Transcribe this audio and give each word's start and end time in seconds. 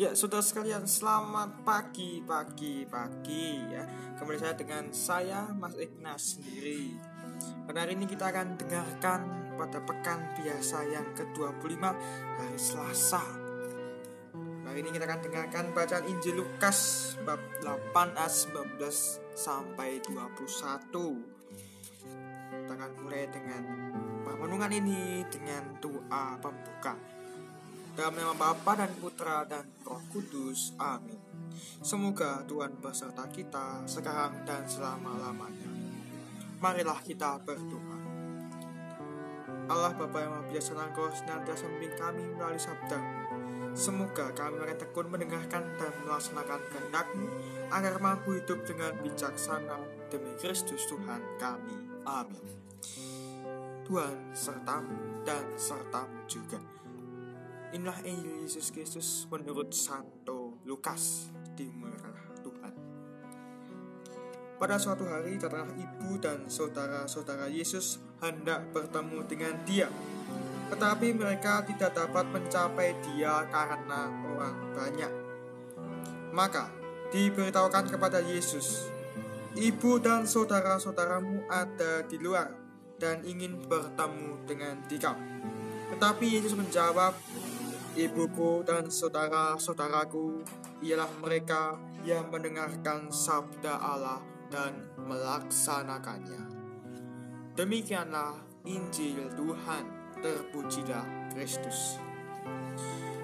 Ya, 0.00 0.16
saudara 0.16 0.40
sekalian, 0.40 0.88
selamat 0.88 1.60
pagi, 1.60 2.24
pagi, 2.24 2.88
pagi 2.88 3.68
ya. 3.68 3.84
Kembali 4.16 4.40
saya 4.40 4.56
dengan 4.56 4.88
saya 4.96 5.52
Mas 5.52 5.76
Ignas 5.76 6.40
sendiri. 6.40 6.96
Pada 7.68 7.84
hari 7.84 8.00
ini 8.00 8.08
kita 8.08 8.32
akan 8.32 8.56
dengarkan 8.56 9.20
pada 9.60 9.76
pekan 9.84 10.24
biasa 10.40 10.88
yang 10.88 11.04
ke-25 11.12 11.84
hari 12.16 12.56
Selasa. 12.56 13.20
Hari 14.72 14.80
ini 14.80 14.88
kita 14.88 15.04
akan 15.04 15.20
dengarkan 15.20 15.64
bacaan 15.76 16.08
Injil 16.08 16.48
Lukas 16.48 17.12
bab 17.28 17.36
8 17.60 18.16
ayat 18.16 18.32
19 18.80 18.80
sampai 19.36 20.00
21. 20.00 20.96
Kita 22.56 22.72
akan 22.72 22.90
mulai 23.04 23.28
dengan 23.28 23.62
permenungan 24.24 24.72
ini 24.72 25.28
dengan 25.28 25.76
doa 25.76 26.40
pembuka. 26.40 27.19
Dalam 28.00 28.16
nama 28.16 28.32
Bapa 28.32 28.80
dan 28.80 28.96
Putra 28.96 29.44
dan 29.44 29.76
Roh 29.84 30.00
Kudus. 30.08 30.72
Amin. 30.80 31.20
Semoga 31.84 32.40
Tuhan 32.48 32.80
beserta 32.80 33.28
kita 33.28 33.84
sekarang 33.84 34.40
dan 34.48 34.64
selama-lamanya. 34.64 35.68
Marilah 36.64 36.96
kita 37.04 37.36
berdoa. 37.44 38.00
Allah 39.68 39.92
Bapa 39.92 40.16
yang 40.16 40.32
Maha 40.32 40.48
Biasa 40.48 40.80
Engkau 40.80 41.12
senantiasa 41.12 41.68
membimbing 41.68 41.92
kami 42.00 42.24
melalui 42.40 42.56
sabda 42.56 43.00
Semoga 43.76 44.32
kami 44.32 44.64
akan 44.64 44.78
tekun 44.80 45.06
mendengarkan 45.12 45.68
dan 45.76 45.92
melaksanakan 46.00 46.60
kehendakmu 46.72 47.28
agar 47.68 48.00
mampu 48.00 48.40
hidup 48.40 48.64
dengan 48.64 48.96
bijaksana 49.04 49.76
demi 50.08 50.32
Kristus 50.40 50.88
Tuhan 50.88 51.20
kami. 51.36 52.08
Amin. 52.08 52.48
Tuhan 53.84 54.32
sertamu 54.32 55.20
dan 55.28 55.44
sertamu 55.60 56.24
juga. 56.24 56.79
Inilah 57.70 58.02
Injil 58.02 58.42
Yesus 58.42 58.74
Kristus 58.74 59.30
menurut 59.30 59.70
Santo 59.70 60.58
Lukas 60.66 61.30
di 61.54 61.70
Tuhan. 62.42 62.74
Pada 64.58 64.74
suatu 64.74 65.06
hari 65.06 65.38
datanglah 65.38 65.70
ibu 65.78 66.18
dan 66.18 66.50
saudara-saudara 66.50 67.46
Yesus 67.46 68.02
hendak 68.18 68.74
bertemu 68.74 69.22
dengan 69.30 69.54
dia. 69.62 69.86
Tetapi 70.74 71.14
mereka 71.14 71.62
tidak 71.62 71.94
dapat 71.94 72.26
mencapai 72.34 72.94
dia 73.06 73.46
karena 73.54 74.10
orang 74.18 74.56
banyak. 74.74 75.12
Maka 76.34 76.70
diberitahukan 77.14 77.90
kepada 77.90 78.22
Yesus, 78.22 78.90
Ibu 79.50 79.98
dan 79.98 80.30
saudara-saudaramu 80.30 81.50
ada 81.50 82.06
di 82.06 82.22
luar 82.22 82.54
dan 83.02 83.26
ingin 83.26 83.58
bertemu 83.66 84.46
dengan 84.46 84.78
dikau. 84.86 85.18
Tetapi 85.90 86.38
Yesus 86.38 86.54
menjawab, 86.54 87.18
Ibuku 87.90 88.62
dan 88.62 88.86
saudara-saudaraku 88.86 90.46
ialah 90.78 91.10
mereka 91.18 91.74
yang 92.06 92.30
mendengarkan 92.30 93.10
sabda 93.10 93.82
Allah 93.82 94.22
dan 94.46 94.94
melaksanakannya. 94.94 96.38
Demikianlah 97.58 98.38
Injil 98.62 99.26
Tuhan, 99.34 99.84
terpujilah 100.22 101.34
Kristus. 101.34 101.98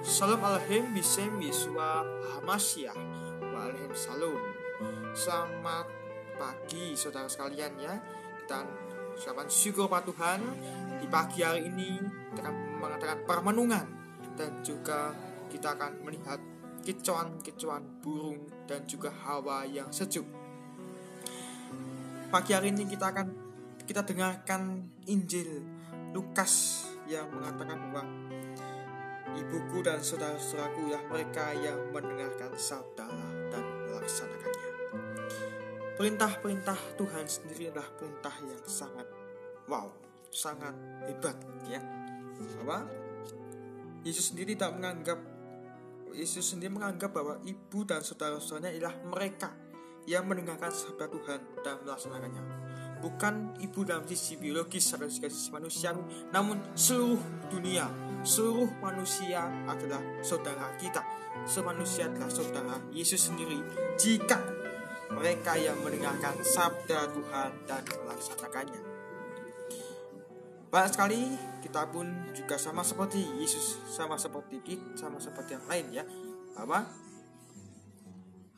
Salam 0.00 0.40
alaikum 0.40 0.96
bisem 0.96 1.28
biswa 1.36 2.00
hamasyah 2.32 2.96
wa 3.44 3.68
alaihim 3.68 3.92
salam. 3.92 4.40
Selamat 5.12 5.92
pagi 6.40 6.96
saudara 6.96 7.28
sekalian 7.28 7.76
ya. 7.76 8.00
Kita 8.40 8.64
ucapan 9.12 9.46
syukur 9.52 9.92
pada 9.92 10.08
Tuhan 10.08 10.40
di 11.04 11.06
pagi 11.12 11.44
hari 11.44 11.68
ini 11.68 12.00
akan 12.40 12.80
mengatakan 12.80 13.28
permenungan 13.28 14.03
dan 14.34 14.62
juga 14.62 15.14
kita 15.50 15.74
akan 15.78 16.02
melihat 16.02 16.38
kicauan-kicauan 16.84 18.04
burung 18.04 18.44
dan 18.68 18.84
juga 18.84 19.08
hawa 19.24 19.64
yang 19.64 19.88
sejuk. 19.88 20.26
Pagi 22.28 22.52
hari 22.52 22.74
ini 22.74 22.84
kita 22.84 23.14
akan 23.14 23.28
kita 23.86 24.02
dengarkan 24.02 24.90
Injil 25.06 25.62
Lukas 26.12 26.84
yang 27.06 27.30
mengatakan 27.30 27.78
bahwa 27.90 28.04
ibuku 29.34 29.82
dan 29.82 30.00
saudara-saudaraku 30.00 30.94
ya 30.94 31.00
mereka 31.10 31.52
yang 31.58 31.78
mendengarkan 31.90 32.54
sabda 32.54 33.06
dan 33.50 33.64
melaksanakannya. 33.90 34.70
Perintah-perintah 35.94 36.78
Tuhan 36.98 37.26
sendiri 37.28 37.70
adalah 37.70 37.86
perintah 37.94 38.34
yang 38.42 38.64
sangat 38.66 39.06
wow, 39.70 39.88
sangat 40.30 40.74
hebat 41.06 41.38
ya. 41.70 41.78
Apa? 42.66 43.03
Yesus 44.04 44.30
sendiri 44.30 44.52
tidak 44.52 44.76
menganggap 44.76 45.18
Yesus 46.14 46.54
sendiri 46.54 46.70
menganggap 46.70 47.10
bahwa 47.10 47.42
ibu 47.42 47.82
dan 47.82 48.00
saudara-saudaranya 48.00 48.70
ialah 48.78 48.94
mereka 49.10 49.50
yang 50.06 50.28
mendengarkan 50.30 50.70
sabda 50.70 51.10
Tuhan 51.10 51.40
dan 51.66 51.74
melaksanakannya. 51.82 52.42
Bukan 53.02 53.58
ibu 53.60 53.84
dalam 53.84 54.06
sisi 54.08 54.38
biologis 54.38 54.94
atau 54.94 55.10
sisi 55.10 55.50
manusia, 55.50 55.92
namun 56.30 56.56
seluruh 56.72 57.20
dunia, 57.50 57.90
seluruh 58.22 58.70
manusia 58.80 59.44
adalah 59.66 60.00
saudara 60.24 60.72
kita. 60.78 61.02
Semanusia 61.44 62.08
adalah 62.08 62.30
saudara 62.30 62.78
Yesus 62.94 63.28
sendiri. 63.28 63.58
Jika 63.98 64.38
mereka 65.12 65.58
yang 65.58 65.76
mendengarkan 65.84 66.40
sabda 66.40 67.10
Tuhan 67.12 67.50
dan 67.68 67.82
melaksanakannya. 67.84 68.93
Banyak 70.74 70.90
sekali 70.90 71.22
kita 71.62 71.86
pun 71.86 72.34
juga 72.34 72.58
sama 72.58 72.82
seperti 72.82 73.22
Yesus, 73.38 73.78
sama 73.86 74.18
seperti 74.18 74.58
kita, 74.58 75.06
sama 75.06 75.22
seperti 75.22 75.54
yang 75.54 75.62
lain 75.70 75.86
ya. 75.94 76.02
Apa? 76.58 76.82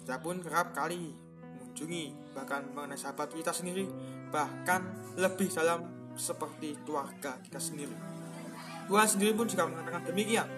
Kita 0.00 0.16
pun 0.24 0.40
kerap 0.40 0.72
kali 0.72 1.12
mengunjungi 1.44 2.32
bahkan 2.32 2.64
mengenai 2.72 2.96
sahabat 2.96 3.28
kita 3.36 3.52
sendiri, 3.52 3.84
bahkan 4.32 4.88
lebih 5.20 5.52
dalam 5.52 5.84
seperti 6.16 6.80
keluarga 6.88 7.36
kita 7.44 7.60
sendiri. 7.60 7.92
Tuhan 8.88 9.04
sendiri 9.04 9.36
pun 9.36 9.44
juga 9.44 9.68
mengatakan 9.68 10.08
demikian 10.08 10.48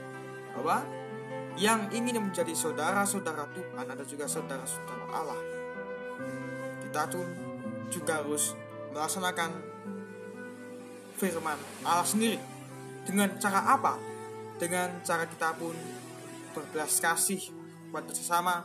bahwa 0.54 0.86
yang 1.58 1.90
ingin 1.90 2.30
menjadi 2.30 2.54
saudara-saudara 2.54 3.50
Tuhan 3.50 3.90
ada 3.90 4.06
juga 4.06 4.30
saudara-saudara 4.30 5.06
Allah. 5.10 5.42
Kita 6.78 7.10
pun 7.10 7.26
juga 7.90 8.22
harus 8.22 8.54
melaksanakan 8.94 9.50
firman 11.20 11.60
Allah 11.84 12.08
sendiri. 12.08 12.40
Dengan 13.04 13.36
cara 13.36 13.76
apa? 13.76 14.00
Dengan 14.56 15.04
cara 15.04 15.28
kita 15.28 15.52
pun 15.60 15.76
berbelas 16.56 16.96
kasih 16.96 17.52
buat 17.92 18.08
sesama, 18.08 18.64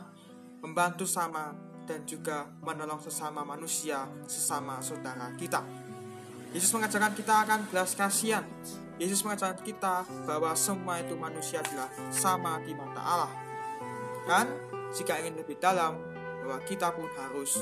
membantu 0.64 1.04
sama, 1.04 1.52
dan 1.84 2.02
juga 2.08 2.48
menolong 2.64 2.98
sesama 3.04 3.44
manusia, 3.44 4.08
sesama 4.24 4.80
saudara 4.80 5.28
kita. 5.36 5.60
Yesus 6.56 6.72
mengajarkan 6.72 7.12
kita 7.12 7.44
akan 7.44 7.60
belas 7.68 7.92
kasihan. 7.92 8.42
Yesus 8.96 9.20
mengajarkan 9.20 9.60
kita 9.60 10.08
bahwa 10.24 10.56
semua 10.56 11.04
itu 11.04 11.12
manusia 11.20 11.60
adalah 11.60 11.92
sama 12.08 12.56
di 12.64 12.72
mata 12.72 13.02
Allah. 13.04 13.32
Dan 14.24 14.46
jika 14.96 15.20
ingin 15.20 15.36
lebih 15.36 15.60
dalam, 15.60 16.00
bahwa 16.40 16.58
kita 16.64 16.94
pun 16.94 17.10
harus 17.20 17.60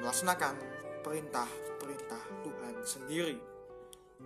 melaksanakan 0.00 0.56
perintah-perintah 1.04 2.22
Tuhan 2.46 2.74
sendiri 2.86 3.49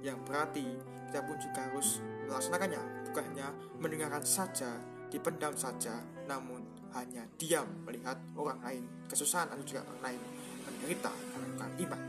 yang 0.03 0.19
berarti 0.27 0.65
kita 1.09 1.22
pun 1.22 1.38
juga 1.38 1.60
harus 1.71 2.03
melaksanakannya. 2.27 2.82
Bukan 3.10 3.22
hanya 3.31 3.55
mendengarkan 3.78 4.25
saja 4.27 4.75
dipendam 5.12 5.55
saja 5.55 6.03
namun 6.27 6.66
hanya 6.97 7.22
diam 7.38 7.66
melihat 7.87 8.19
orang 8.34 8.59
lain. 8.66 8.82
Kesusahan 9.06 9.47
atau 9.55 9.62
juga 9.62 9.87
orang 9.87 10.03
lain 10.10 10.21
menderita 10.66 11.12
karena 11.12 11.47
bukan 11.55 11.71
iman. 11.87 12.03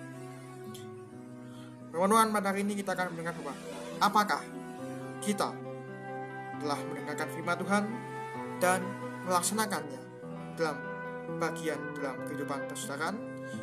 Teman-teman 1.95 2.27
pada 2.35 2.47
hari 2.51 2.61
ini 2.67 2.73
kita 2.75 2.91
akan 2.91 3.07
mendengar 3.15 3.33
bahwa 3.39 3.55
apakah 4.03 4.41
kita 5.23 5.49
telah 6.59 6.79
mendengarkan 6.91 7.27
firman 7.31 7.57
Tuhan 7.61 7.83
dan 8.59 8.79
melaksanakannya 9.23 10.01
dalam 10.59 10.77
bagian 11.39 11.79
dalam 11.97 12.17
kehidupan 12.27 12.67
persaudaraan 12.69 13.15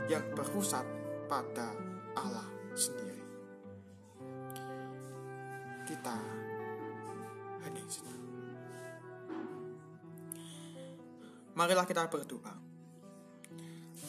yang 0.06 0.24
berpusat 0.32 0.84
pada 1.28 1.72
Allah 2.16 2.46
sendiri 2.74 3.21
kita 6.02 6.18
hadir 7.62 7.86
Marilah 11.54 11.86
kita 11.86 12.10
berdoa. 12.10 12.58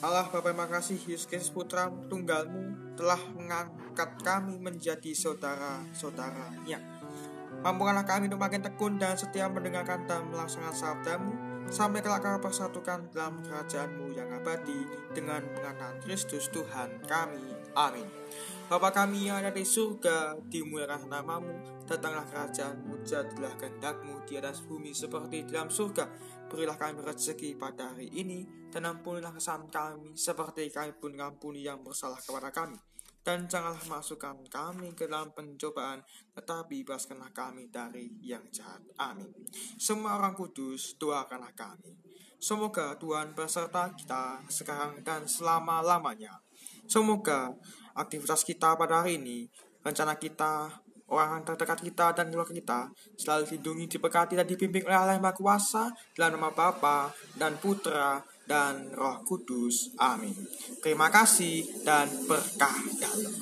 Allah 0.01 0.25
Bapa 0.25 0.49
terima 0.49 0.65
kasih 0.65 0.97
Yesus 0.97 1.53
Putra 1.53 1.93
Tunggalmu 2.09 2.97
telah 2.97 3.21
mengangkat 3.37 4.09
kami 4.25 4.57
menjadi 4.57 5.13
saudara-saudaranya. 5.13 6.81
Mampukanlah 7.61 8.09
kami 8.09 8.25
untuk 8.25 8.41
makin 8.41 8.65
tekun 8.65 8.97
dan 8.97 9.13
setia 9.13 9.45
mendengarkan 9.45 10.09
dan 10.09 10.25
melaksanakan 10.33 10.73
sabdamu 10.73 11.31
sampai 11.69 12.01
kelak 12.01 12.25
kau 12.25 12.41
persatukan 12.41 13.13
dalam 13.13 13.45
kerajaanmu 13.45 14.17
yang 14.17 14.33
abadi 14.33 14.89
dengan 15.13 15.45
pengantaran 15.53 16.01
Kristus 16.01 16.49
Tuhan 16.49 17.05
kami. 17.05 17.53
Amin. 17.77 18.09
Bapa 18.73 18.89
kami 18.89 19.29
yang 19.29 19.37
ada 19.37 19.53
di 19.53 19.61
surga, 19.61 20.33
dimuliakan 20.49 21.05
namamu, 21.05 21.85
datanglah 21.85 22.25
kerajaanmu, 22.25 23.05
jadilah 23.05 23.53
kehendakmu 23.53 24.25
di 24.25 24.41
atas 24.41 24.65
bumi 24.65 24.97
seperti 24.97 25.45
di 25.45 25.53
dalam 25.53 25.69
surga. 25.69 26.09
Berilah 26.49 26.73
kami 26.73 27.05
rezeki 27.05 27.53
pada 27.53 27.93
hari 27.93 28.09
ini, 28.17 28.41
dan 28.73 28.89
ampunilah 28.89 29.29
kesalahan 29.29 29.69
kami, 29.69 30.17
seperti 30.17 30.73
kami 30.73 30.97
pun 30.97 31.13
mengampuni 31.13 31.61
yang 31.61 31.85
bersalah 31.85 32.17
kepada 32.17 32.49
kami 32.49 32.81
dan 33.23 33.45
janganlah 33.47 33.85
masukkan 33.87 34.35
kami 34.51 34.91
ke 34.97 35.05
dalam 35.05 35.31
pencobaan, 35.31 36.03
tetapi 36.33 36.83
bebaskanlah 36.83 37.31
kami 37.31 37.71
dari 37.71 38.09
yang 38.19 38.43
jahat. 38.51 38.83
Amin. 38.99 39.31
Semua 39.79 40.19
orang 40.19 40.35
kudus, 40.35 40.99
doakanlah 40.99 41.55
kami. 41.55 41.95
Semoga 42.43 42.99
Tuhan 42.99 43.31
beserta 43.31 43.87
kita 43.95 44.43
sekarang 44.51 44.99
dan 45.07 45.23
selama-lamanya. 45.23 46.43
Semoga 46.93 47.49
aktivitas 47.97 48.45
kita 48.45 48.77
pada 48.77 49.01
hari 49.01 49.17
ini, 49.17 49.49
rencana 49.81 50.13
kita, 50.13 50.69
orang 51.09 51.41
terdekat 51.41 51.81
kita 51.81 52.13
dan 52.13 52.29
keluarga 52.29 52.53
kita 52.53 52.79
selalu 53.17 53.49
dilindungi, 53.49 53.97
diberkati 53.97 54.37
dan 54.37 54.45
dipimpin 54.45 54.85
oleh 54.85 54.97
Allah 55.01 55.17
Maha 55.17 55.33
Kuasa 55.33 55.89
dalam 56.13 56.37
nama 56.37 56.53
Bapa 56.53 57.09
dan 57.33 57.57
Putra 57.57 58.21
dan 58.45 58.93
Roh 58.93 59.25
Kudus. 59.25 59.97
Amin. 59.97 60.37
Terima 60.85 61.09
kasih 61.09 61.65
dan 61.81 62.05
berkah 62.29 62.77
dalam. 63.01 63.33